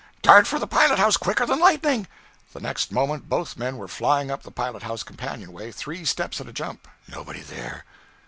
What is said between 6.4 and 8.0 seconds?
at a jump! Nobody there!